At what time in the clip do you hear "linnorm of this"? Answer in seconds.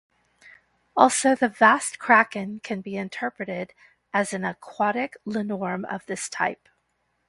5.27-6.27